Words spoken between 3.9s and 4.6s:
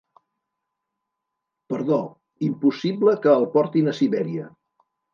a Sibèria».